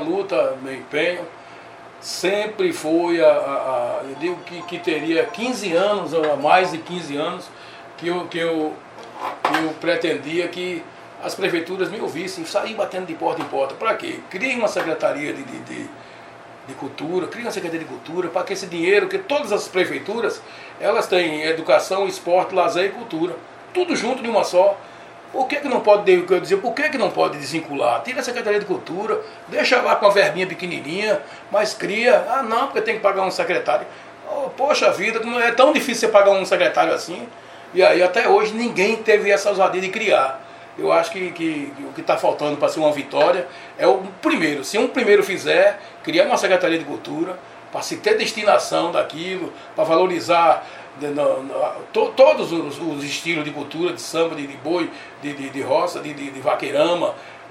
luta, 0.00 0.56
meu 0.62 0.74
empenho, 0.74 1.24
sempre 2.00 2.72
foi 2.72 3.22
a, 3.22 3.28
a, 3.28 3.30
a 3.30 4.00
eu 4.08 4.14
digo 4.16 4.36
que, 4.46 4.62
que 4.62 4.78
teria 4.78 5.24
15 5.24 5.72
anos, 5.72 6.12
ou 6.12 6.36
mais 6.36 6.72
de 6.72 6.78
15 6.78 7.16
anos, 7.16 7.48
que 7.96 8.08
eu, 8.08 8.26
que 8.26 8.38
eu, 8.38 8.72
que 9.42 9.64
eu 9.64 9.70
pretendia 9.80 10.48
que 10.48 10.82
as 11.22 11.34
prefeituras 11.34 11.90
me 11.90 12.00
ouvissem, 12.00 12.44
sair 12.46 12.74
batendo 12.74 13.06
de 13.06 13.14
porta 13.14 13.42
em 13.42 13.44
porta. 13.44 13.74
Para 13.74 13.94
quê? 13.94 14.20
Criem 14.30 14.58
uma 14.58 14.68
secretaria 14.68 15.32
de, 15.32 15.42
de, 15.42 15.58
de, 15.60 15.88
de 16.66 16.74
cultura, 16.74 17.26
criem 17.26 17.44
uma 17.44 17.52
secretaria 17.52 17.86
de 17.86 17.92
cultura, 17.92 18.28
para 18.28 18.42
que 18.42 18.54
esse 18.54 18.66
dinheiro, 18.66 19.06
que 19.06 19.18
todas 19.18 19.52
as 19.52 19.68
prefeituras, 19.68 20.40
elas 20.80 21.06
têm 21.06 21.42
educação, 21.42 22.06
esporte, 22.06 22.54
lazer 22.54 22.86
e 22.86 22.88
cultura. 22.90 23.36
Tudo 23.74 23.94
junto 23.94 24.22
de 24.22 24.28
uma 24.28 24.44
só. 24.44 24.78
Por 25.32 25.46
que, 25.46 25.56
que 25.56 25.68
não 25.68 25.80
pode, 25.80 26.10
eu 26.10 26.40
dizer, 26.40 26.56
por 26.56 26.74
que, 26.74 26.88
que 26.88 26.98
não 26.98 27.10
pode 27.10 27.38
desvincular? 27.38 28.02
Tira 28.02 28.20
a 28.20 28.22
Secretaria 28.22 28.58
de 28.58 28.66
Cultura, 28.66 29.20
deixa 29.46 29.80
lá 29.80 29.94
com 29.94 30.06
a 30.06 30.10
verbinha 30.10 30.46
pequenininha, 30.46 31.20
mas 31.52 31.72
cria. 31.72 32.24
Ah, 32.28 32.42
não, 32.42 32.66
porque 32.66 32.80
tem 32.80 32.96
que 32.96 33.00
pagar 33.00 33.22
um 33.22 33.30
secretário. 33.30 33.86
Oh, 34.28 34.50
poxa 34.50 34.90
vida, 34.90 35.20
não 35.20 35.40
é 35.40 35.52
tão 35.52 35.72
difícil 35.72 36.08
você 36.08 36.08
pagar 36.08 36.32
um 36.32 36.44
secretário 36.44 36.92
assim. 36.92 37.28
E 37.72 37.82
aí 37.82 38.02
até 38.02 38.28
hoje 38.28 38.54
ninguém 38.54 38.96
teve 38.96 39.30
essa 39.30 39.50
ousadia 39.50 39.80
de 39.80 39.88
criar. 39.88 40.40
Eu 40.76 40.92
acho 40.92 41.12
que, 41.12 41.30
que, 41.30 41.72
que 41.76 41.82
o 41.84 41.92
que 41.92 42.00
está 42.00 42.16
faltando 42.16 42.56
para 42.56 42.68
ser 42.68 42.80
uma 42.80 42.92
vitória 42.92 43.46
é 43.78 43.86
o 43.86 43.98
primeiro. 44.20 44.64
Se 44.64 44.78
um 44.78 44.88
primeiro 44.88 45.22
fizer, 45.22 45.78
criar 46.02 46.24
uma 46.24 46.36
Secretaria 46.36 46.78
de 46.78 46.84
Cultura, 46.84 47.38
para 47.70 47.82
se 47.82 47.98
ter 47.98 48.16
destinação 48.16 48.90
daquilo, 48.90 49.52
para 49.76 49.84
valorizar 49.84 50.66
de, 50.98 51.08
no, 51.08 51.42
no, 51.42 51.54
to, 51.92 52.12
todos 52.16 52.52
os, 52.52 52.78
os, 52.78 53.04
estilos 53.04 53.44
de 53.44 53.50
cultura, 53.50 53.92
de 53.92 54.00
samba, 54.00 54.34
de, 54.34 54.46
de 54.46 54.56
boi, 54.56 54.90
de, 55.22 55.32
de, 55.34 55.50
de 55.50 55.62
roça, 55.62 56.00
de, 56.00 56.12
de, 56.12 56.30
de 56.30 56.40
vaqueirama, 56.40 57.14